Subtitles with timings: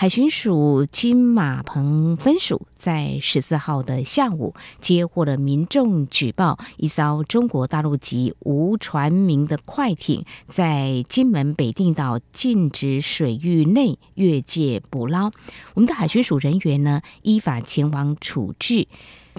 [0.00, 15.32] 海巡署金马棚分署在十四号的下午接获了民众举报，一艘中国大陆籍无船名的快艇在金门北定岛禁止水域内越界捕捞。
[15.74, 18.86] 我们的海巡署人员呢，依法前往处置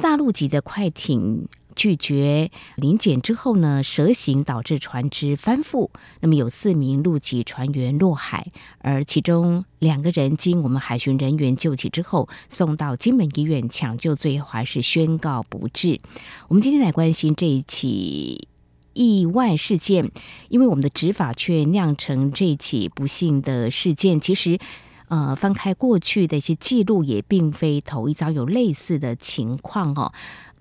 [0.02, 1.48] 大陆籍的快艇。
[1.80, 16.02] 拒绝临检之后呢，蛇行导致船只翻覆，那么有四名陆籍船员落海，而其中两个人经我们海巡人员救起之后，送到金门医院抢救，最后还是宣告不治。
[16.50, 18.50] 我们今天来关心这一起
[18.92, 20.12] 意外事件，
[20.50, 24.20] 因为我们的执法却酿成这起不幸的事件。
[24.20, 24.60] 其实，
[25.08, 30.12] 呃，翻开过去的一些记录，也并非头一遭有类似的情况哦。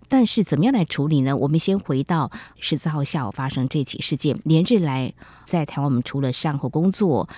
[0.08, 1.36] 但是怎么样来处理呢？
[1.36, 5.12] 我们先回到十四号下午发生这起事件，连日来
[5.44, 7.28] 在台湾，我们除了善后工作，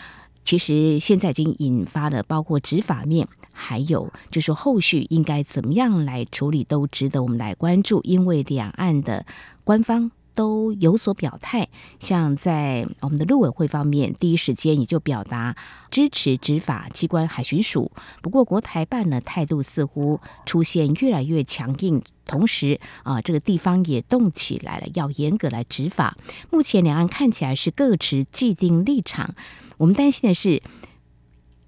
[0.45, 8.01] 其实现在已经引发了包括执法面，还有就是后续应该怎么样来处理，都值得我们来关注。
[8.05, 9.27] 因为两岸的
[9.65, 10.11] 官方。
[10.41, 15.55] 都有所表态，像在我们的陆委会方面，第一时间也就表达
[15.91, 17.93] 支持执法机关海巡署。
[18.23, 26.17] 不过国台办呢，态度似乎出现越来越强硬，同时啊，这个地方也动起来了，要严格来执法。
[26.51, 29.35] 目前两岸看起来是各持既定立场，
[29.77, 30.63] 我们担心的是。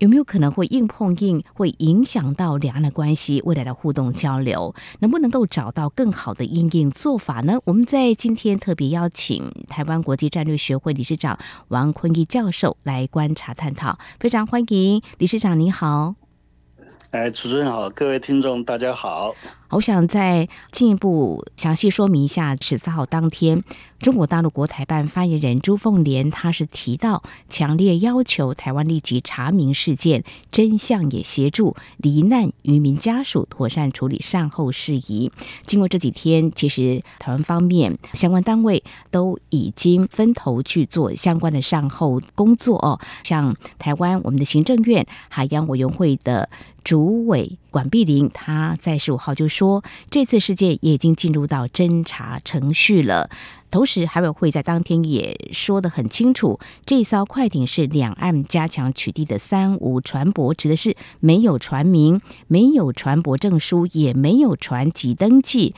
[0.03, 3.41] 有没有可能会硬碰硬，会影响到两岸的关系？
[3.45, 7.61] 未来的互动交流，能不能够找到更好的因应做法呢？
[7.67, 16.17] 我们在今天特别邀请台湾国际战略学会理事长王坤义教授来观察探讨，非常欢迎理事长，你好。
[17.11, 19.33] 哎，主持人好，各位听众大家好。
[19.73, 23.65] 我想再进一步详细说明一下，十四号当天，
[24.01, 35.33] 中国大陆国台办发言人朱凤莲，他是提到强烈要求台湾立即查明事件真相，也协助罹难渔民家属妥善处理善后事宜。
[35.65, 46.51] 经过这几天，其实台湾方面相关单位都已经分头去做相关的善后工作哦，像台湾我们的行政院海洋委员会的
[46.85, 49.62] 主委管碧玲，他在十五号就说。
[49.63, 53.31] 说这次事件也已经进入到侦查程序了，
[53.71, 65.77] 同时海委会在当天也说得很清楚，这艘快艇是两岸加强取缔的三无船舶，指的是没有船名、没有船舶证书、也没有船籍登记，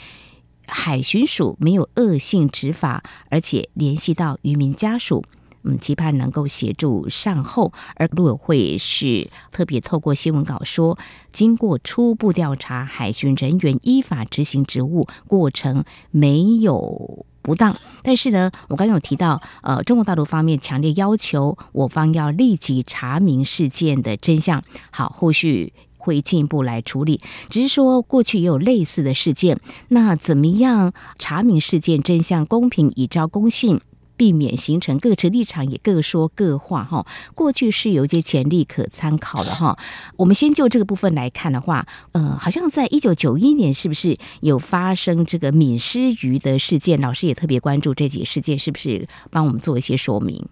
[0.67, 5.23] 海巡署没有恶性执法，而且联系到渔民家属。
[5.65, 10.99] 嗯，期盼能够协助善后，而陆委会是特别透过新闻稿说，
[11.33, 17.75] 经过初步调查，海巡人员依法执行职务过程没有不当。
[18.03, 24.63] 但是呢，我刚刚有提到，呃，中国大陆方面强烈要求我方要立即查明事件的真相。
[24.91, 27.23] 好，后续会进一步来处理。
[27.49, 29.59] 只是说过去也有类似的事件，
[29.89, 33.81] 那怎么样查明事件真相，公平以昭公信？
[34.17, 37.07] 避免形成各持立场，也各说各话哈。
[37.35, 39.79] 过去是有一些潜力可参考的哈。
[40.17, 47.01] 我们先就这个部分来看的话，呃，好像在一九九一年是不是有发生这个闽湿渔的事件？
[47.01, 50.47] 老师也特别关注这几个事件，是不是帮我们做一些说明？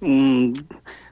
[0.00, 0.54] 嗯，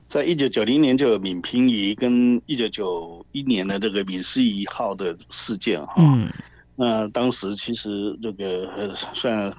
[0.09, 5.95] 在一九九零年就有闽平渔，跟一九九一年的这个闽湿渔号的事件哈。
[5.99, 6.29] 嗯，
[6.77, 9.53] 那当时其实这个算。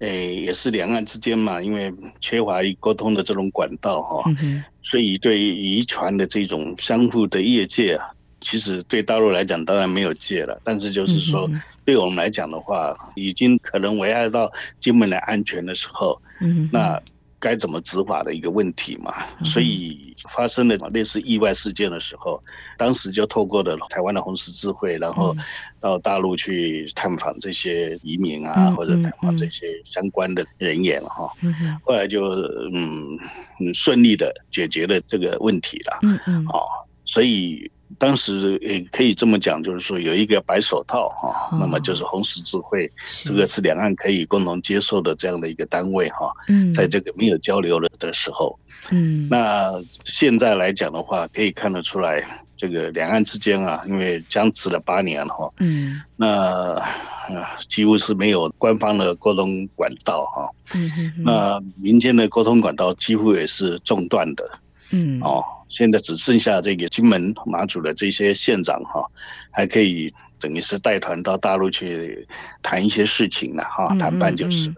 [0.00, 1.90] 诶，也是两岸之间嘛，因为
[2.20, 8.10] 缺乏沟通的这种管道哈，嗯、所以对渔船的这种相互的业界啊，
[8.40, 11.48] 其实对大陆来讲当然没有界了，但是就是说，
[11.84, 14.50] 对我们来讲的话，已经可能危害到
[14.80, 17.00] 金门的安全的时候，嗯、那。
[17.40, 22.40] 该怎么执法的一个问题嘛，所以发生了类似意外事件的时候，
[22.76, 25.34] 当时就透过了台湾的红十字会，然后
[25.80, 31.32] 到大陆去探访这些移民啊，或者探访这些相关的人员哈。
[31.82, 32.26] 后来就
[32.72, 33.18] 嗯
[33.58, 35.98] 嗯顺利的解决了这个问题了。
[36.02, 36.44] 嗯嗯。
[36.48, 36.62] 哦，
[37.04, 37.70] 所以。
[38.00, 42.90] 当时也可以这么讲，就是说有一个白手套哈，那么就是红十字会，
[43.24, 46.32] 这个是两岸可以共同接受的这样的一个单位哈。
[46.48, 48.58] 嗯，在这个没有交流了的时候，
[48.90, 49.70] 嗯，那
[50.04, 52.24] 现在来讲的话，可以看得出来，
[52.56, 56.82] 这个两岸之间啊，因为僵持了八年哈，嗯，那
[57.68, 61.12] 几乎是没有官方的沟通管道哈，嗯。
[61.18, 64.50] 那民间的沟通管道几乎也是中断的，
[64.90, 69.02] 嗯，哦，现在只剩下这个金门、马祖的这些县长哈，
[69.50, 72.28] 还可以等于是带团到大陆去
[72.62, 74.74] 谈一些事情呢哈，谈判就是了。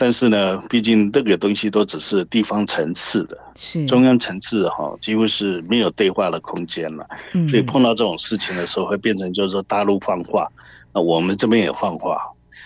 [0.00, 7.04] 但是呢，毕竟这个东西都只是地方层次的，是中央层次哈，几乎是没有对话的空间了。
[7.32, 10.48] 嗯，所以碰到这种事情的时候，会变成就是说大陆放话，
[10.94, 12.16] 那我们这边也放话。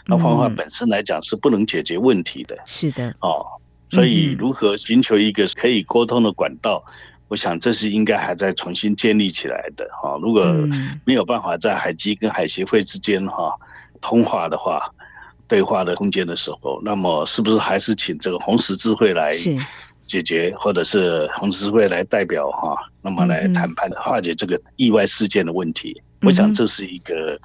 [0.04, 2.54] 那放话本身来讲是不能解决问题的。
[2.66, 3.46] 是的，哦，
[3.88, 6.84] 所以如何寻求一个可以沟通的管道，
[7.32, 10.18] 我想这是应该还在重新建立起来的哈。
[10.20, 10.44] 如果
[11.06, 13.54] 没有办法在海基跟海协会之间哈
[14.02, 14.92] 通话的话。
[15.48, 19.30] 对话的空间的时候，那么是不是还是请这个红十字会来
[20.06, 26.00] 解决，或者是红十字会来代表哈，那么来谈判化解这个意外事件的问题？
[26.22, 27.38] 我想这是一个。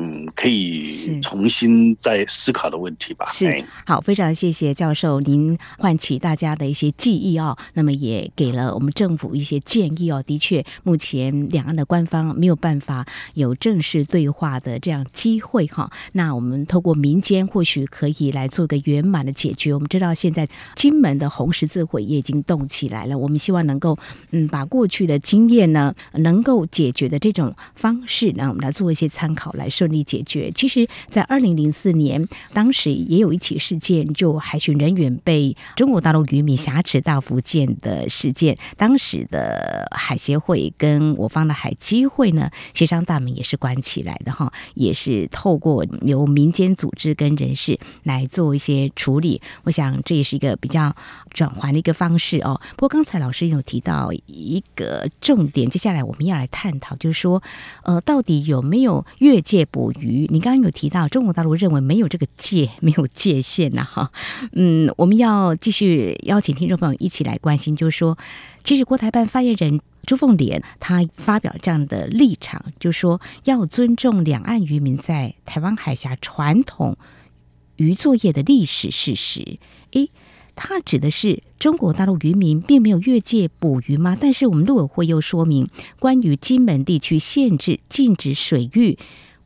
[0.00, 3.26] 嗯，可以重新再思考的问题吧。
[3.32, 10.22] 是，好，非常谢谢教授，您唤起大家的一些记忆哦，那么也给了我们政府一些建议哦。
[10.24, 13.04] 的确，目前两岸的官方没有办法
[13.34, 15.90] 有正式对话的这样机会哈。
[16.12, 19.74] 那我们透过民间，或许可以来做个圆满的解决。
[19.74, 23.98] 我们知道现在金门的红十字会也已经动起来了，我们希望能够
[24.30, 30.52] 嗯，把过去的经验呢，能够解决的这种方式呢，我们来做一些参考来顺利解决。
[30.52, 38.58] 其实，在二零零四年，当时也有一起事件，就海巡人员被中国大陆渔民挟持到福建的事件。
[38.76, 49.40] 当时的海协会跟我方的海基会呢，协商大门也是关起来的哈，也是透过由民间组织跟人士来做一些处理。
[49.64, 50.94] 我想这也是一个比较
[51.30, 52.60] 转圜的一个方式哦。
[52.76, 57.42] 不过刚才老师有提到一个重点，接下来我们要来探讨，就是说，
[57.84, 64.10] 呃，到底有没有越界捕鱼，你刚刚有提到中国大陆认为没有这个界，没有界限呐，哈，
[64.52, 68.18] 嗯，我们要继续邀请听众朋友一起来关心，就是说，
[68.62, 76.96] 其实国台办发言人朱凤莲他发表这样的立场，就说要尊重两岸渔民在台湾海峡传统
[77.76, 79.58] 渔作业的历史事实，
[79.92, 80.10] 诶。
[80.60, 84.18] 他指的是中国大陆渔民并没有越界捕鱼吗？
[84.20, 85.68] 但是我们陆委会又说明，
[86.00, 88.98] 关于金门地区限制禁止水域，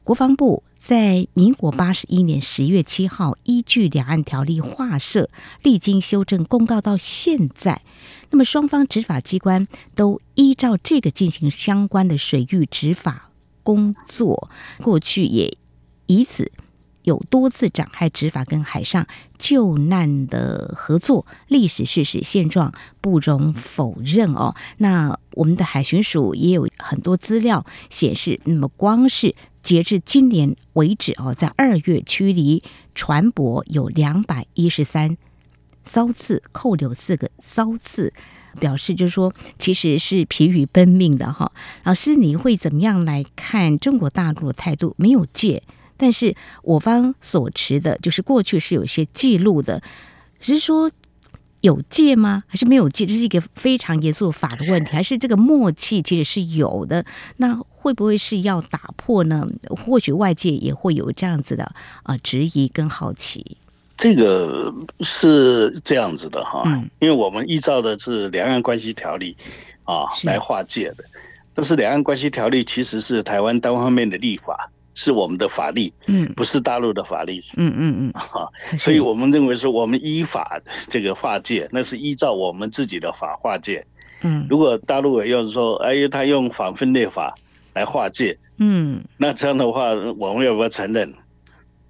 [0.05, 5.31] 国防部在民国八十一年十月七号依据两岸条例划设，
[5.63, 7.83] 历经修正公告到现在，
[8.31, 13.31] 那么双方执法机关都依照这个进行相关的水域执法
[13.63, 15.57] 工作，过去也
[16.07, 16.51] 以此。
[17.05, 24.55] 有多次展开执法跟海上救难的合作，历史事实现状不容否认哦。
[24.77, 32.62] 那我们的海巡署也有很多资料显示，那么光是截至今年为止哦，在二月驱离
[32.94, 35.17] 船舶有两百一十三
[35.85, 38.12] 艘次，扣留四个艘次，
[38.59, 41.53] 表示就是说其实是疲于奔命的哈。
[41.85, 44.94] 老师，你会怎么样来看中国大陆的态度？
[44.99, 45.62] 没有借。
[45.97, 49.81] 但是我方所持的，就是过去是有些记录的，
[50.41, 50.91] 只是说
[51.62, 52.44] 有戒吗？
[52.47, 53.06] 还是没有戒？
[53.06, 57.05] 这是一个非常严肃法的问题，还是这个默契其实是有的？
[57.38, 59.47] 那会不会是要打破呢？
[59.70, 61.64] 或许外界也会有这样子的
[62.03, 63.56] 啊质疑跟好奇。
[63.97, 69.37] 这个是这样子的哈，嗯，因为我们依照的是两岸关系条例
[69.84, 71.05] 啊来划界的，
[71.55, 74.69] 但是两岸关系条例其实是台湾单方面的立法。
[74.94, 83.87] 是我们的法律，嗯，不是大陆的法律，嗯嗯嗯， 哈，所以我们认为说，我们依法这个划界，那是依照我们自己的法划界，
[84.22, 87.34] 嗯，如果大陆要是说，哎，他用反分裂法
[87.72, 91.15] 来划界，嗯，那这样的话，我们要不要承认？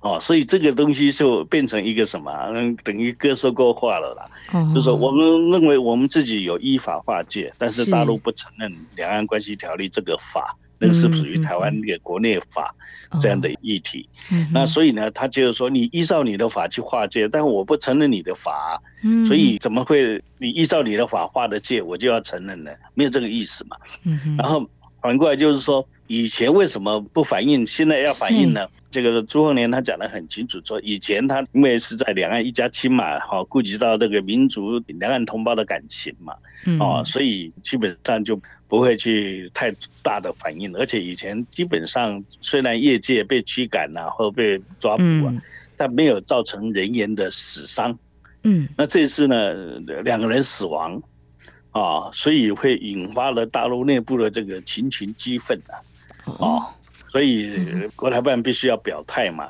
[0.01, 2.33] 哦，所以这个东西就变成一个什么？
[2.53, 4.25] 嗯，等于各说各话了啦。
[4.53, 10.57] 哦，就是说，我们认为我们自己有依法划界，但是大陆不承认《两岸关系条例》这个法。
[10.83, 12.75] 那个是属于台湾那个国内法
[13.21, 14.09] 这样的议题，
[14.53, 22.73] 那所以呢，他就是说，你依照你的法去划界，但我不承认你的法，嗯、所以怎么会你依照你的法划的界，我就要承认呢？
[22.95, 23.77] 没有这个意思嘛。
[24.05, 24.69] 嗯、然后
[25.01, 28.69] 反过来就是说，以前为什么不反映，现在要反映呢？
[28.91, 36.35] 这个朱凤莲他讲得很清楚，说以前他因为是在两岸一家亲嘛，哈，顾及到这个民族两岸同胞的感情嘛，
[36.79, 45.33] 哦，所以基本上就不会去太大的反应，而且以前基本上虽然业界被驱赶呐，或被抓捕啊，
[45.77, 47.99] 但没有造成人员的死伤，
[48.43, 49.55] 嗯，那这次呢，
[50.05, 51.03] 两个人死亡。
[51.71, 55.81] 啊，所以会引发了大陆内部的这个群情激愤啊，
[56.39, 56.65] 哦，
[57.11, 57.51] 所以
[57.97, 59.49] 国台办必须要表态嘛，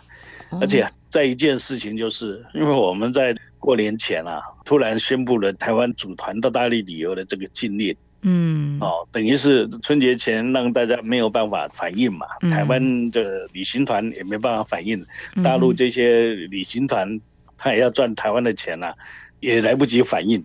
[0.60, 15.04] 而且再一件事情就是，因为我们在过年前啊，突然宣布了台湾组团到大陆旅游的这个禁令，嗯，哦，等于是春节前让大家没有办法反应嘛，台湾的旅行团也没办法反应，
[15.42, 17.20] 大陆这些旅行团
[17.56, 18.92] 他也要赚台湾的钱呐，
[19.40, 20.42] 也来不及反应。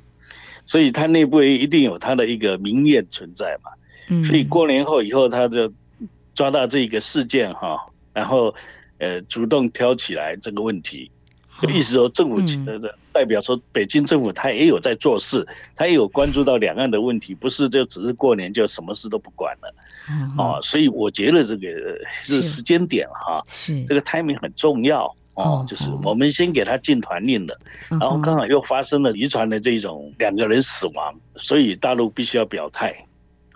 [0.66, 3.72] 所以他内部一定有他的一个民怨存在嘛，
[4.26, 5.72] 所以过年后以后他就
[6.38, 8.54] 抓到这个事件哈，然后
[9.00, 11.10] 呃主动挑起来这个问题，
[11.60, 19.74] 就意思说政府的代表说北京政府他也有在做事，他也有关注到两岸的问题，不是就只是过年就什么事都不管了，
[20.38, 21.68] 啊，所以我觉得这个
[22.24, 22.42] 是。
[22.44, 23.84] 时间点哈，是。
[23.86, 25.12] 这个 timing 很重要。
[25.34, 27.56] 哦，就是我们先给他禁团令了，
[27.90, 32.92] 然后刚好又发生了遗传的这种两个人死亡，所以大陆必须要表态，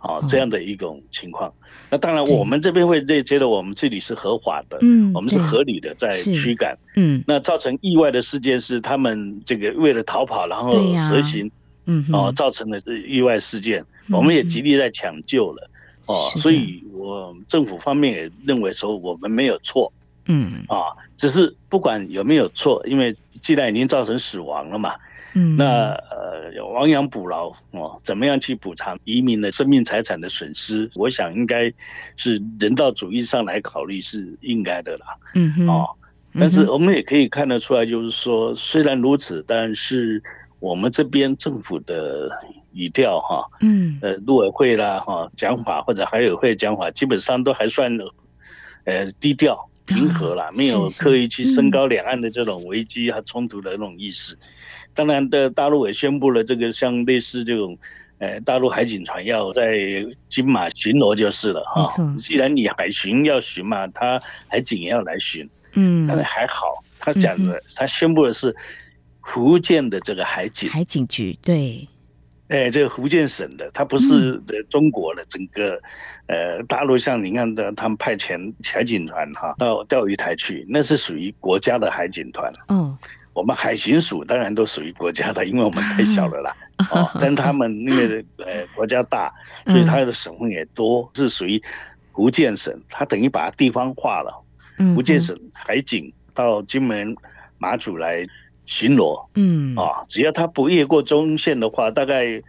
[0.01, 1.51] 哦，这样的一种情况。
[1.89, 11.50] 那当然，我们这边会觉得我们这里是合法的，嗯，我们是合理的在驱赶，嗯，那造成意外的事件是他们这个为了逃跑，然后蛇行，
[11.86, 15.70] 嗯，哦，造成的意外事件，我们也极力在抢救了，
[16.08, 19.91] 哦，所以我政府方面也认为说我们没有错。
[20.25, 20.63] 嗯。
[20.67, 24.96] 啊，只是不管有没有错，因为既然已经造成死亡了嘛，
[25.33, 30.89] 嗯，那呃亡羊补牢哦，怎么样去补偿移民的生命财产的损失？
[30.95, 31.71] 我想应该
[32.15, 35.05] 是人道主义上来考虑是应该的啦。
[35.35, 35.89] 嗯哼，哦，
[36.33, 40.21] 但是我们也可以看得出来，就是说虽然如此，但是
[40.59, 42.29] 我们这边政府的
[42.73, 47.97] 语调哈，嗯，呃，陆委会啦哈讲法或者海委会讲法，基本上都还算
[48.85, 49.67] 呃低调。
[49.83, 54.38] 平和啦，没有刻意去升高两岸的这种危机和冲突的那种意识。
[54.93, 57.77] 当然的，大陆也宣布了这个像类似这种，
[58.19, 59.77] 呃，大陆海警船要在
[60.29, 61.89] 金马巡逻就是了哈。
[62.19, 65.50] 既然你海巡要巡嘛，他海警也要来巡。
[65.74, 68.55] 嗯，但是还好，他讲的，他宣布的是
[69.21, 71.88] 福建的这个海警，海警局对。
[72.50, 74.38] 哎，这个福建省的，它不是
[74.69, 75.81] 中国的整个，
[76.27, 82.51] 呃，大陆像你看的，他们派遣海警船哈到钓鱼台去，那是属于国家的海警团。
[82.67, 82.80] 嗯，
[83.33, 86.55] 我们海巡署当然都属于国家的，因为我们太小了啦。
[86.91, 89.31] 哦，但他们因为呃国家大，
[89.67, 91.61] 所以他的省份也多，是属于
[92.13, 94.33] 福建省，它等于把地方化了。
[94.95, 97.15] 福建省海警到金门、
[97.57, 98.25] 马祖来。
[98.67, 102.41] 巡逻，嗯啊，只要他不越过中线的话，大概，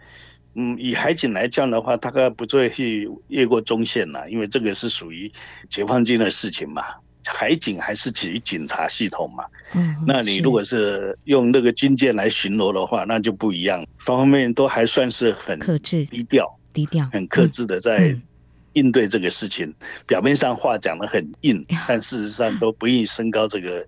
[0.53, 5.29] 嗯，以海警来讲的话，大概不会去越过中线了，因为这个是属于
[5.69, 6.83] 解放军的事情嘛。
[7.25, 9.45] 海警还是属于警察系统嘛。
[9.73, 18.15] 嗯，那你如果是用那个军舰来巡逻的话，那就不一样，方方面面都还算是很克制、低调、低调、很克制的在
[18.73, 19.73] 应对这个事情。
[20.05, 23.85] 表面上话讲的很硬， 但事实上都不易升高这个。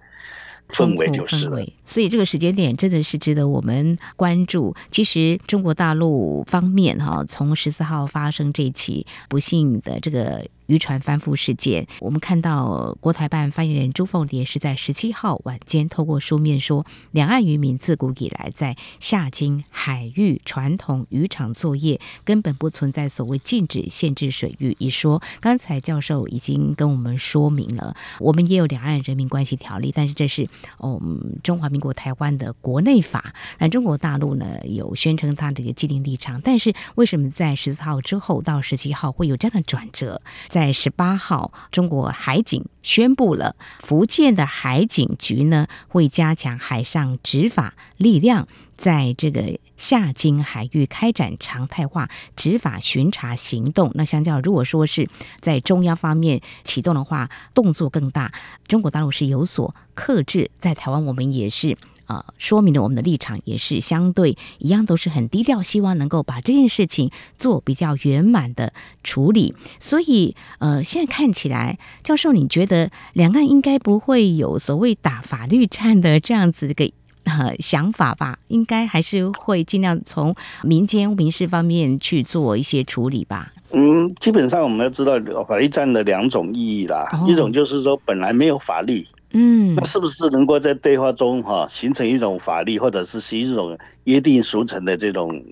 [0.70, 4.76] 氛围就是了，所以这个时间点真的是值得我们关注。
[4.92, 10.46] 其实中国大陆方面哈，从十四号发生这起不幸的这个。
[10.68, 25.22] 渔船翻覆事件，我们看到国台办发言人朱凤莲是在十七号晚间透过书面说，两岸渔民自古以来在下金海域传统渔场作业，根本不存在所谓禁止限制水域一说。
[25.40, 30.50] 刚才教授已经跟我们说明了，我们也有两岸人民关系条例，但是这是
[30.80, 31.00] 哦
[31.44, 33.34] 中华国台湾的国内法。
[33.60, 40.22] 那中国大陆呢有宣称它的一个既定立场，但是为什么在十四号之后到十七号会有这样的转折？
[40.48, 53.92] 在十八号，中国海警宣布了，福建的海警局呢会加强海上执法力量，在这个下金海域开展常态化执法巡查行动。
[53.96, 58.32] 那相较如果说是在中央方面启动的话，动作更大。
[58.68, 61.78] 中国大陆是有所克制，在台湾我们也是。
[62.08, 69.56] 呃，说明了我们的立场也是相对一样，都是很低调，希望能够把这件事情做比较圆满的处理。
[69.80, 76.94] 所以，呃，现在看起来，教授，你觉得两岸应该不会有所谓打法律战的这样子的一个
[77.26, 78.38] 呃想法吧？
[78.48, 83.52] 应该还是会尽量从民间民事方面去做一些处理吧？
[83.72, 89.06] 嗯，基本上我们要知道法律战的两种意义啦，哦、一种就是说本来没有法律。
[89.38, 95.44] 嗯，那是不是能够在对话中哈形成一种法律，或者是是一种约定俗成的这种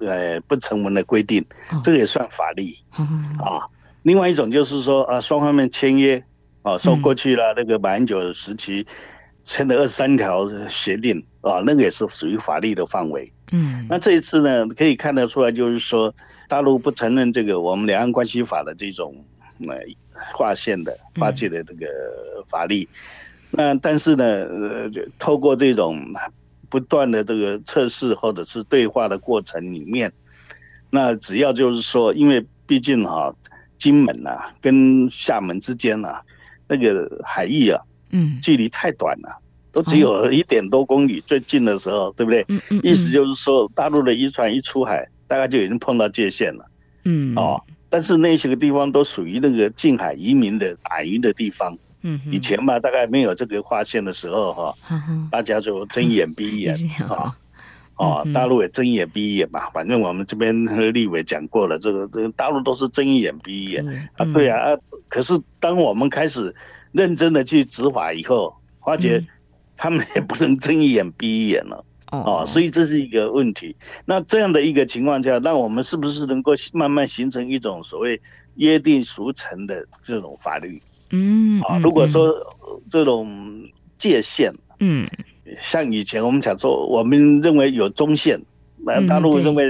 [0.00, 1.44] 呃不成文的规定，
[1.84, 2.74] 这个也算法律
[3.38, 3.62] 啊。
[4.02, 6.20] 另外一种就是说啊，双方面签约
[6.62, 8.84] 啊，说过去了那个马英九时期
[9.48, 16.14] 签了二十三条协定啊，那个也是属于法律的范围嗯，那这一次呢，可以看得出来，就是说
[16.48, 19.16] 大陆不承认这个我们两岸关系法的这种
[19.66, 19.74] 呃
[20.34, 21.86] 划线的划界的这个
[22.46, 22.86] 法律。
[23.50, 25.98] 那但是呢，呃，就透过这种
[26.68, 30.12] 不断的这个测试或者是对话的过程里面，
[30.90, 33.34] 那只要就是说，因为毕竟哈，
[33.78, 36.20] 金门啊跟厦门之间啊，
[36.68, 39.28] 那个海域啊，嗯，距离太短了，
[39.72, 42.44] 都只有一点多公里，最近的时候，对不对？
[42.48, 42.80] 嗯嗯。
[42.82, 46.64] 意思就是说，大陆的渔船一出海，大概就已经碰到界限了。
[47.04, 47.34] 嗯。
[47.36, 51.76] 哦，但是那些个地方都属于那个近海渔民的打鱼的地方。
[52.02, 54.74] 嗯，以前嘛，大概没有这个划线的时候哈，
[55.32, 56.72] 大家就睁一眼闭一眼
[57.10, 57.36] 啊，
[57.96, 60.54] 哦，大陆也睁一眼闭一眼嘛，反正我们这边
[60.94, 63.84] 立委讲过了，这个这个大陆都是睁一眼闭一眼
[64.16, 66.54] 啊，对啊，可是当我们开始
[66.92, 68.54] 认真的去执法以后，
[68.84, 69.24] 发觉
[69.76, 73.76] 他们也不能睁一眼闭一眼了，哦，所以这是一个问题。
[74.04, 78.20] 那这样的一个情况下，那我们是不是能够慢慢形成一种所谓
[78.56, 80.82] 约定俗成的这种法律？
[81.10, 82.34] 嗯啊，如果说
[82.90, 83.62] 这种
[83.96, 85.08] 界限，嗯，
[85.60, 88.40] 像以前我们讲说，我们认为有中线，
[88.84, 89.64] 那大陆认为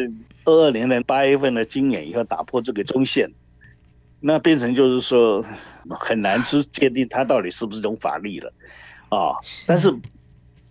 [0.45, 3.31] 二二年的八月份的今年以后打破这个中线，
[4.21, 5.45] 那变成就是说
[5.89, 8.53] 很难去界定它到底是不是一种法力了，
[9.09, 9.95] 啊，但是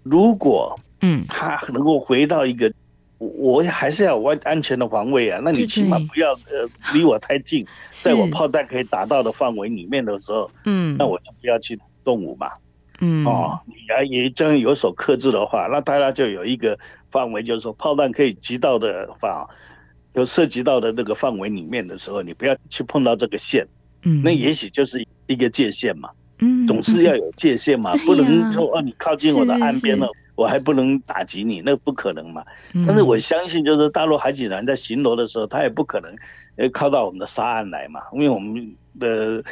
[0.04, 2.72] 如果嗯，它能够回到一个。
[3.20, 12.52] 我还是要有安安全的防卫啊，那你起码不要呃离我太近，在我炮弹可以打到的范围里面的时候，嗯，那我就不要去动武嘛，
[13.00, 16.78] 嗯，哦，你要也这样有所克制的话，那大家就有一个
[17.10, 19.44] 范围，就是说炮弹可以击到的范，
[20.20, 23.66] 有涉及到的那个范围里面的时候，你不要去碰到这个线，
[24.04, 26.10] 嗯，那也许就是一个界限嘛，
[26.40, 30.08] 嗯，总是要有界限嘛，不能说哦你靠近我的岸边了。
[30.38, 32.46] 我还不能打击你，那不可能嘛。
[32.86, 36.16] 但是我相信，就是大陆海警团在巡逻的时候，他也不可能
[36.58, 39.44] 呃靠到我们的沙岸来嘛，因为我们的呃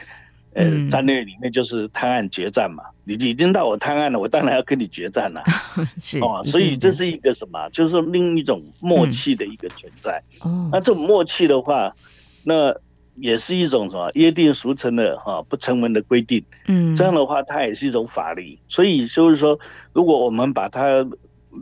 [0.89, 2.83] 战略里面就是探案决战嘛。
[3.03, 5.43] 你已经到我探案了，我当然要跟你决战了。
[5.99, 7.69] 是哦，所以这是一个什么？
[7.69, 10.21] 就是说另一种默契的一个存在。
[10.41, 11.95] 哦，那这种默契的话，
[12.43, 12.75] 那。
[13.17, 19.57] 也是一种什么约定俗成的哈不成文的规定，嗯，这样的话它也是一种法律，所以就是说，
[19.93, 20.85] 如果我们把它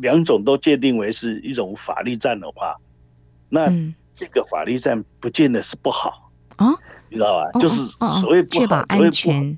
[0.01, 2.75] 两种都界定为是一种法律战的话，
[3.49, 3.71] 那
[4.15, 6.73] 这个法律战不见得是不好啊，
[7.13, 7.59] 你知道吧？
[7.59, 7.85] 就是
[8.21, 9.57] 所谓不好，确保安全，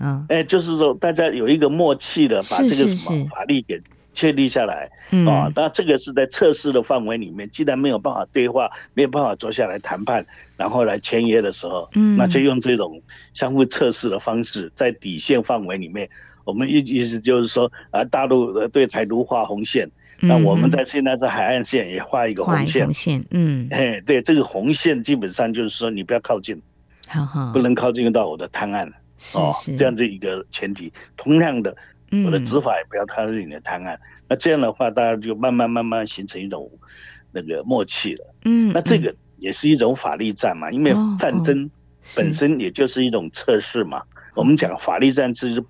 [0.00, 3.80] 嗯，哎，就是说大家有一个默契的把这个什么法律给。
[4.18, 4.90] 确立下来，
[5.28, 10.24] 啊，那这个是在测试的范围里面，既然没有办法对话，没有办法坐下来谈判，
[10.56, 12.98] 然后来签约的时候，嗯，那就用这种
[13.34, 16.08] 相互测试的方式，在底线范围里面，
[16.44, 19.86] 我们意意思就是说，啊，大陆对台独画红线，
[20.18, 26.58] 那我们在现在在海岸线也画一个红线，红线，嗯，哎，对，这个红线基本上就是说，你不要靠近，
[27.06, 28.88] 好好，不能靠近到我的滩岸，
[29.34, 31.76] 哦，这样子一个前提，同样的。
[32.24, 36.70] 我的执法也不要踏入你的滩岸，那这样的话，大家就慢慢慢慢形成一种
[37.32, 38.34] 那个默契了。
[38.44, 41.68] 嗯，那这个也是一种法律战嘛，因为战争
[42.14, 44.00] 本身也就是一种测试嘛。
[44.36, 45.64] 我们讲法律战就是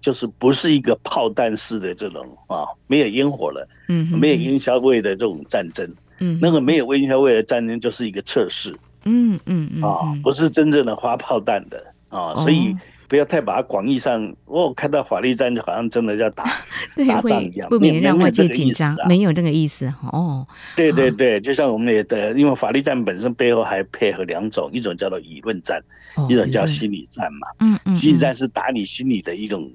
[0.00, 5.86] 就是不是一个炮弹式的这种啊，没有烟火了，嗯，没有烟硝味的这种战争，
[6.18, 8.74] 嗯，那个没有烟硝味的战争就是一个测试，
[9.06, 12.76] 嗯嗯啊，不是真正的发炮弹的啊，所以。
[13.08, 16.42] 不要太把它广义上，我看到法律战就好像真的要打
[17.06, 18.96] 打仗一样，不免让外界紧张。
[19.06, 20.44] 没有这个意思哦。
[20.74, 25.80] 对对对，就像我们也的，因为法律战本身背后还配合两种，一种叫做舆论战，
[26.28, 27.46] 一种叫心理战嘛。
[27.60, 27.94] 嗯嗯。
[27.94, 29.70] 心理战是打你心里的一种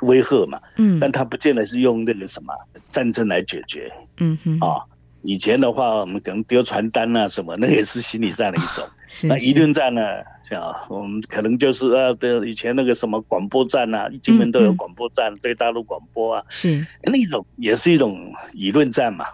[0.00, 0.58] 威吓嘛。
[0.74, 0.98] 嗯。
[0.98, 2.52] 但他不见得是用那个什么
[2.90, 3.92] 战争来解决。
[4.18, 4.58] 嗯哼。
[4.58, 4.82] 啊，
[5.22, 8.84] 以前的话，我们可能丢传单啊什么，那也是心理战的一种。
[9.06, 9.26] 是。
[9.26, 10.02] 那舆论战呢？
[10.48, 19.24] 像，我们可能就是呃，对以前那个什么广播站啊，金门都有广播站，对大陆广播啊，是那一种也是一种舆论战嘛。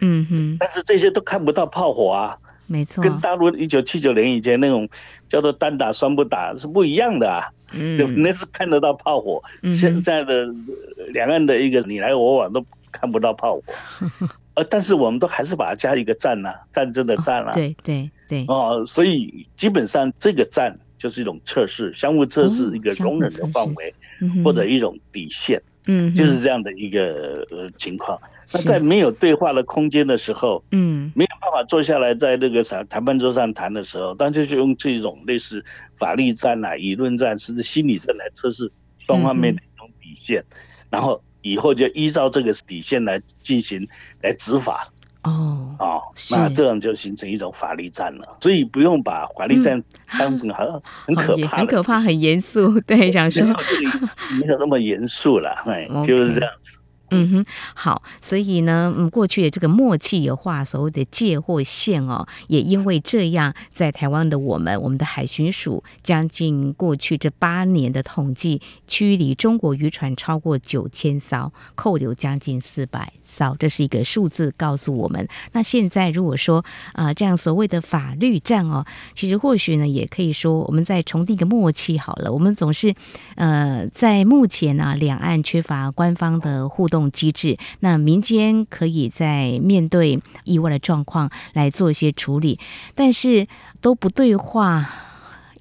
[0.00, 4.88] 嗯哼，但是这些都看不到炮火啊，没错，跟大陆一九七九年以前那种
[5.28, 7.48] 叫做单打双不打是不一样的啊。
[7.72, 9.42] 嗯， 那是看得到炮火，
[9.72, 10.46] 现在的
[11.08, 13.62] 两岸的一个你来我往都看不到炮火。
[14.54, 17.52] 呃，但是我们都还是把它加一个战啊，战争的战啊。
[17.52, 18.10] 对对。
[18.28, 23.94] 对哦，所以基本上这个战就是一种测试，相互测试一个容忍的范围，
[24.42, 28.18] 或者一种底线，嗯，就是这样的一个呃情况。
[28.54, 35.62] 那在没有对话的空间的时候，嗯，没有办法坐下来在那个谈谈判桌上谈的时候，当然就是用这种类似
[35.98, 38.70] 法律战啊、舆论战，甚至心理战来测试
[39.06, 40.42] 双方面的一种底线，
[40.88, 43.86] 然后以后就依照这个底线来进行
[44.22, 44.88] 来执法。
[45.24, 46.02] 哦哦，
[46.32, 48.36] 那这样就形成一种法律战了。
[48.40, 49.80] 所以不用把法律战
[50.18, 52.80] 当成很、嗯、很可怕、很可怕、很严肃。
[52.80, 56.80] 对，想说没有那么严肃了，哎， 就是这样子。
[57.12, 75.28] 嗯哼，好，所以呢，嗯，过去的这个默契有话，所谓的界或线哦，也因为这样，在台湾的我们，我们的海巡署将近过去这八年的统计，驱离中国渔船超过九千艘，扣留将近四百艘，这是一个数字告诉我们。
[75.52, 82.32] 那现在如果说啊、这样所谓的法律战哦，其实或许呢，也可以说我们在重定一个默契好了。
[82.32, 82.94] 我们总是
[83.36, 87.01] 呃，在目前呢、啊，两岸缺乏官方的互动。
[87.10, 92.58] 机制，那民间可以在面对意外的状况来做一些处理，
[92.94, 93.46] 但是
[93.80, 94.88] 都不对话，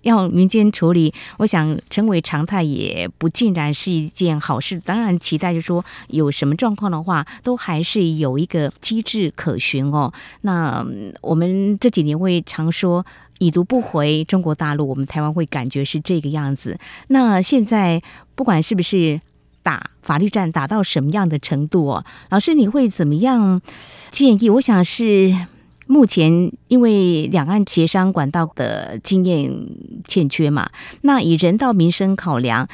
[0.02, 4.80] 要民间处理，我想成为常态也不尽然是一件好事。
[4.80, 10.12] 当然，期待就说有什么状况的话，都还是有一个机制可循哦。
[10.42, 10.86] 那
[11.22, 13.06] 我们这几年会常说
[13.40, 16.80] 已读不回中国大陆，我们台湾会感觉是这个样子。
[17.08, 18.02] 那现在
[18.36, 19.22] 不管是不是。
[19.64, 22.06] 打法律战打到什么样的程度哦？
[22.30, 23.62] 老师，你会怎么样
[24.10, 24.50] 建议？
[24.50, 25.36] 我想是
[25.88, 29.52] 目前因为两岸协商管道的经验
[30.08, 30.70] 欠缺嘛，
[31.02, 32.68] 那以人道民生考量，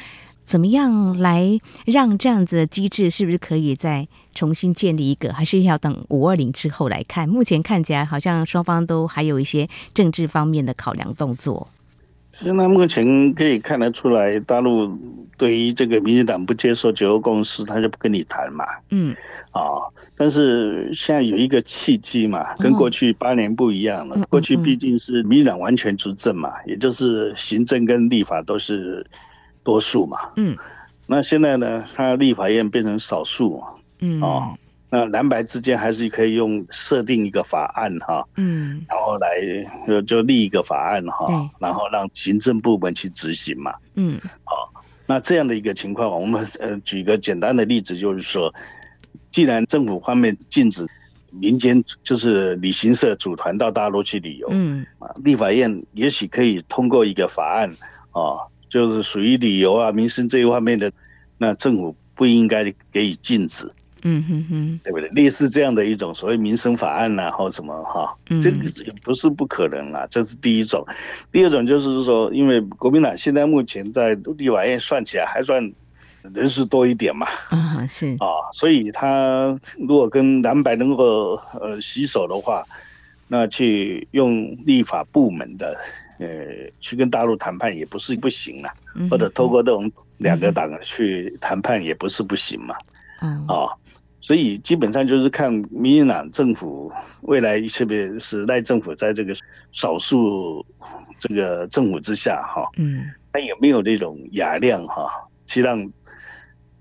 [0.44, 5.32] 怎么样来让这样子的机制是不是可以再重新建立一个？
[5.32, 7.28] 还是要等五二零之后来看？
[7.28, 11.68] 目前看起来好像双方都还有一些政治方面的考量动作。
[12.40, 14.96] 现在目前可以看得出来，大陆
[15.36, 18.64] 对于这个民进党不接受九二共识，他就不跟你谈嘛。
[18.90, 19.12] 嗯，
[19.50, 24.16] 啊、哦，但是现在有一个契机嘛，跟过去八年不一样了。
[24.16, 29.04] 哦、过去毕竟是民进党完全执政嘛，也就是行政跟立法都是
[29.64, 30.18] 多数嘛。
[30.36, 30.56] 嗯，
[31.08, 33.66] 那现在呢，他立法院变成少数嘛。
[33.98, 34.54] 嗯，哦。
[34.90, 39.28] 那蓝白之间还是可以用设定一个法案哈，嗯，然后来
[39.86, 44.72] 就就立一个法案哈，然后让行政部门去执行嘛，嗯，好，
[45.04, 48.50] 那这样的一个情况，我们呃举个简单的例子，就是说，
[49.30, 50.86] 既然政府方面禁止
[51.30, 57.68] 民间就是旅行社组团到大陆去旅游，嗯，啊，立法院也许可以通过一个法案
[58.12, 60.90] 啊，就是属于旅游啊民生这一方面的，
[61.36, 63.70] 那政府不应该给予禁止。
[64.02, 65.08] 嗯哼哼，对不对？
[65.10, 70.06] 类似这样的一种所谓民生法案呐，或什么哈，这个也不是不可能啊。
[70.10, 70.86] 这是第一种，
[71.32, 75.72] 第二种就是说，因为国民党现在目前在立法院算起来还算
[76.34, 78.14] 人数多一点嘛，啊是。
[78.20, 82.64] 啊，所以他如果跟蓝白能够呃洗手的话，
[83.26, 85.76] 那去用立法部门的
[86.18, 86.26] 呃
[86.80, 88.72] 去跟大陆谈判也不是不行啊，
[89.10, 92.76] 或者透过这种两个党去谈判也不是不行嘛，
[93.48, 93.68] 啊。
[94.28, 99.34] 所以基本上就是看民进党政府未来，特别是赖政府在这个
[99.72, 100.62] 少数
[101.18, 105.10] 这个政府之下，哈，嗯，他有没有那种雅量，哈，
[105.46, 105.90] 去让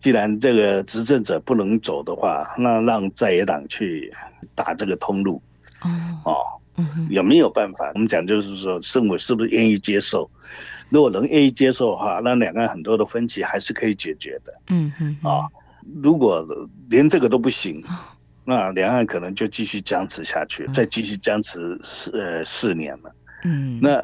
[0.02, 4.14] 既然这个执政者不能走的话，那让在野党去
[4.54, 5.42] 打这个通路，
[6.26, 6.36] 哦，
[7.10, 7.90] 有没有办法？
[7.94, 10.30] 我们讲就是说，政府是不是愿意接受？
[10.90, 15.48] 如果能愿意接受的话，那两岸很多的分歧还是可以解决的，嗯哼，啊。
[16.02, 16.46] 如果
[16.90, 17.84] 连这个都不行，
[18.44, 23.12] 那两岸可能就继续僵持下去，再继续僵持四呃四年了。
[23.44, 24.04] 嗯，那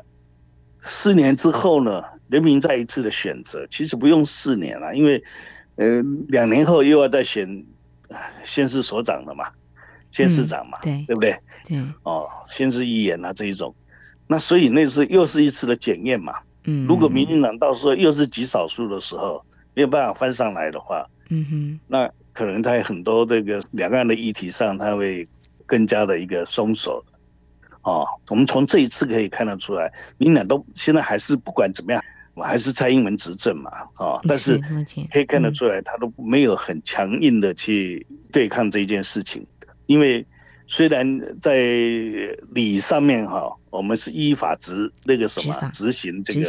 [0.84, 2.04] 四年之后呢？
[2.30, 5.24] 人民再一次的选择，其实不用四年了，因为
[5.76, 7.64] 呃两年后又要再选
[8.44, 9.46] 县市所长了嘛，
[10.10, 11.38] 县市长嘛，对对不对？
[11.68, 13.76] 对哦，县市议员啊这一种，
[14.26, 16.34] 那所以那是又是一次的检验嘛。
[16.64, 21.06] 嗯，如果民进党到时候又是极少数的时候，没有办法翻上来的话。
[21.34, 25.28] 嗯哼，那可能在很多这个两岸的议题上，他会
[25.66, 27.04] 更加的一个松手。
[27.82, 32.02] 哦，我们从这一次可以看得出来，你俩都现在还是不管怎么样，
[32.34, 34.58] 我还是蔡英文执政嘛，哦，但是
[35.12, 39.46] 可以看得出来，他都没有很强硬的去对抗这件事情。
[39.88, 40.26] 因为
[40.66, 41.06] 虽然
[41.42, 41.58] 在
[42.52, 46.42] 理上面哈，我们是依法执那个什么执行这个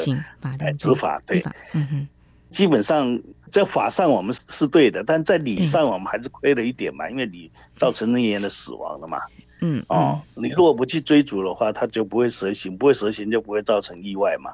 [0.78, 1.42] 执法，对，
[1.72, 2.08] 嗯哼。
[2.54, 9.18] 基本上在法上我们是对的，但在理上我们还是亏了一点嘛，因为你造成人的死亡了嘛。
[9.60, 14.52] 嗯，哦，你如果不去追逐的话，他就不会蛇行，不会蛇行就不会造成意外嘛。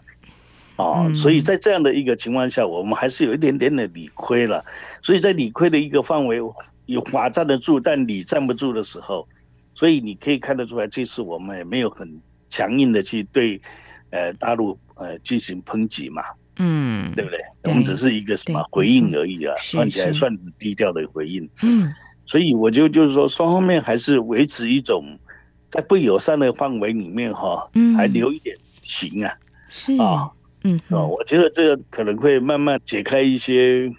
[0.77, 4.65] 哦，所以在这样的一个情况下，我们还是有一点点的理亏了。
[5.03, 6.41] 所以在理亏的一个范围，
[6.87, 9.29] 有法站得住，但理站不住的时候，
[9.75, 13.61] 所以你可以看得出来，这次我们也没有很强硬的去对
[14.11, 16.23] 呃大陆呃进行抨击嘛。
[16.63, 17.41] 嗯，对不对？
[17.65, 21.49] 我们只是一个什么回应而已啊，算起来算低调的回应。
[21.63, 21.91] 嗯，
[22.27, 25.19] 所以我就就是说，双方面还是维持一种
[25.69, 29.35] 在不友善的范围里面哈，嗯，还留一点情啊，
[29.69, 30.31] 是啊，
[30.65, 33.91] 嗯，哦，我觉得这个可能会慢慢解开一些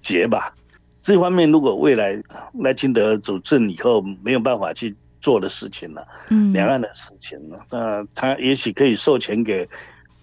[0.00, 0.54] 结吧。
[1.00, 2.22] 这方面如果未来
[2.58, 9.66] 赖清德主政以后没有办法去做的事情了，嗯，两岸的事情了，那他也许可以授权给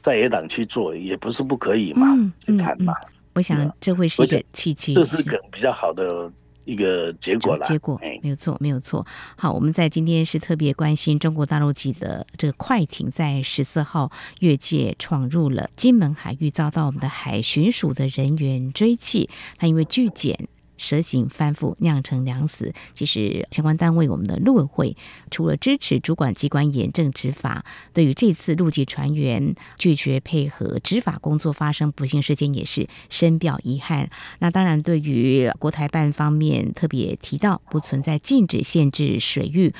[0.07, 2.07] 在野党去做，也不是不可以嘛，
[2.39, 2.93] 去谈嘛。
[3.33, 6.31] 我想这会是一个契机，这是个比较好的
[6.63, 7.65] 一个结果了。
[7.67, 9.05] 结果没有错，没有错。
[9.35, 20.47] 好，我们在今天是特别关心中国大陆籍的这个快艇在十四号越界闯入了金门海域，遭到我们的海巡署的人员追缉，他因为拒检。
[20.77, 22.73] 蛇行翻覆，酿成两死。
[22.93, 24.95] 其实相关单位，我们的陆委会
[25.29, 34.09] 除了支持主管机关严正执法，对于这次陆籍船员拒绝配合执法工作发生不幸事件，也是深表遗憾。
[34.39, 39.73] 那当然，对于国台办方面特别提到，不存在禁止限制水域，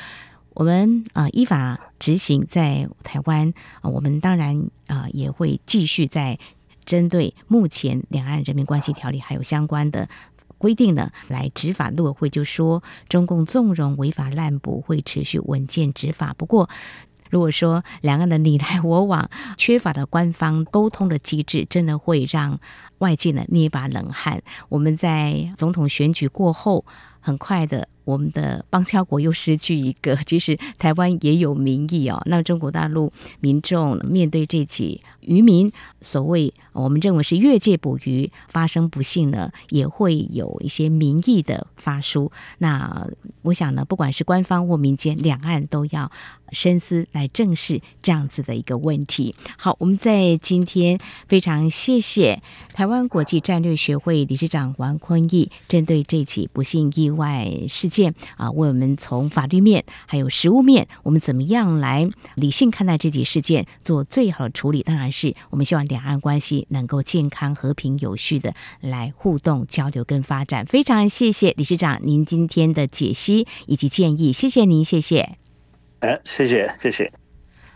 [0.53, 6.39] 我们啊依法执行在台湾啊，我们当然啊也会继续在
[6.85, 10.09] 针对目前两岸人民关系条例还有相关的。
[10.57, 11.89] 规定呢，来执法。
[11.89, 16.33] 陆委会就说，中共纵容违法滥捕，会持续稳健执法。
[16.37, 16.69] 不过，
[17.29, 22.59] 如果说两岸的你来我往，缺乏的官方沟通的机制，真的会让
[22.99, 24.41] 外界呢捏一把冷汗。
[24.69, 26.85] 我们在总统选举过后，
[27.19, 27.87] 很快的。
[28.07, 32.21] 我们的邦交国又失去一个， 其实台湾也有民意哦。
[32.25, 42.31] 那中国大陆民众面对这起渔民所谓我们认为是越界捕鱼发生不幸呢，也会有一些民意的发书。
[42.59, 43.05] 那
[43.41, 46.09] 我想呢，不管是官方或民间，两岸都要
[46.51, 49.35] 深思来正视这样子的一个问题。
[49.57, 52.41] 好，我们在今天非常谢谢
[52.73, 58.13] 台湾国际战略学会理事长王坤义，针对这起不幸意外事件。
[58.37, 64.83] 啊，为我们从法律面还有实务面，我们怎么样来理性看待这起事件，做最好的处理？
[64.83, 70.65] 当然是我们希望两岸关系能够健康、和平、有序的来互动、交流跟发展。
[70.65, 75.46] 非常谢谢理事长您今天的解析以及建议，谢谢您，谢谢。
[75.99, 77.11] 哎，谢谢，谢谢。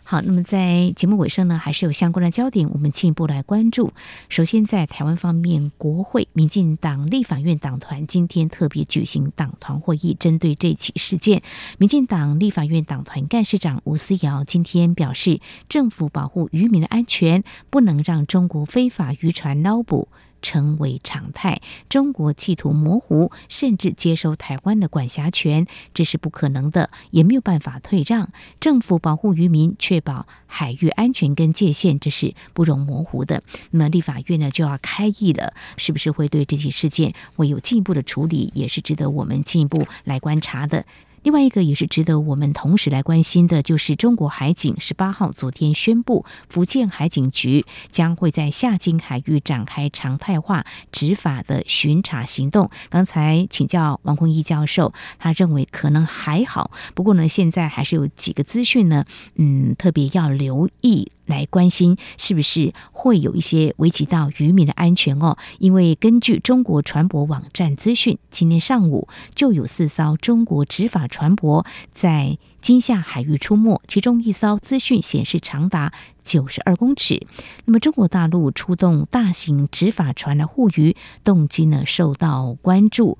[0.03, 3.93] 好，那么在节目尾声呢，还是有相关的焦点，我们进一步来关注。
[4.27, 11.41] 首先，在台湾方面，国会民进党立法院党团今天特别举行党团会议，针对这起事件，
[11.77, 20.09] 民进党立法院党团干事长吴思瑶今天表示，政府保护渔民的安全，不能让中国非法渔船捞捕。
[20.41, 28.31] 成为常态，中国企图模糊甚至接收台湾的管辖权，这是不可能的，也没有办法退让。
[28.59, 33.43] 政府保护渔民，确保海域安全跟界限，这是不容模糊的。
[33.71, 40.85] 那么立法院呢就要开议了，是不是会对这起事件会有进一步的处理，也是值得我们进一步来观察的。
[41.23, 52.69] 另外一个也是值得我们同时来关心的，就是中国海警十八号昨天宣布，福建海警局将会在夏金海域展开常态化执法的巡查行动。
[52.89, 59.05] 刚才请教王坤义教授，他认为可能还好，不过呢，现在还是有几个资讯呢，
[59.35, 61.11] 嗯，特别要留意。
[61.31, 65.37] 来关心是不是会有一些危及到渔民的安全哦？
[65.57, 77.25] 因为根据中国船舶网站资讯，今天上午就有四艘中国执法船舶在金夏海域出没，其中一艘资讯显示长达九十二公尺。
[77.65, 83.17] 那么中国大陆出动大型执法船来护渔，动机呢受到关注。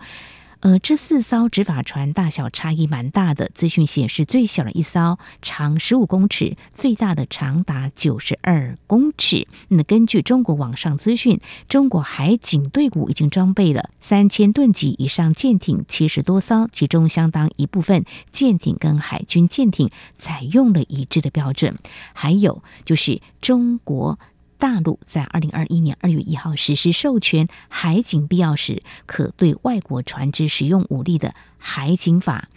[0.62, 3.50] 呃，这四艘执法船大小差异蛮大的。
[3.52, 9.48] 资讯显示，最小的一艘长十五公尺，最大的长达九十二公尺。
[9.70, 21.80] 那根据中国网上资讯，中国海警队伍已经装备了三千吨级以上舰艇七十多艘，其中相当一部分舰艇跟海军舰艇采用了一致的标准。
[22.14, 24.20] 还有就是中国。
[24.62, 32.48] 大陆在二零二一年二月一号实施授权海警必要时可对外国船只使用武力的海警法，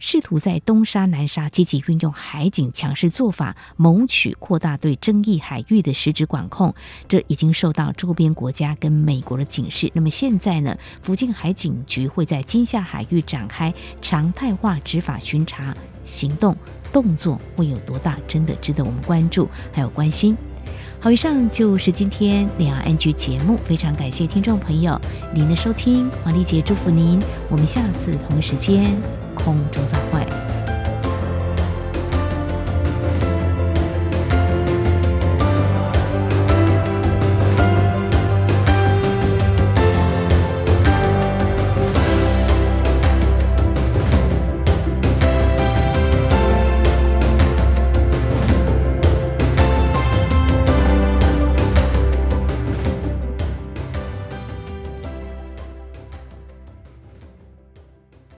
[0.00, 6.74] 试图在东沙、南沙积极运用海警强势做法，谋取扩大对争议海域的实质管控。
[7.06, 9.88] 这已经受到周边国家跟美国的警示。
[9.94, 10.76] 那么现在呢？
[11.02, 13.72] 福建海警局会在金厦海域展开
[14.02, 15.72] 常态化执法巡查
[16.02, 16.56] 行动，
[16.92, 18.18] 动作会有多大？
[18.26, 20.36] 真的值得我们关注，还有关心。
[21.00, 25.00] 好，以上就是今天两岸 N G 节目，非常感谢听众朋友
[25.32, 28.96] 您的收听，黄丽姐祝福您，我们下次同一时间
[29.32, 30.57] 空中再会。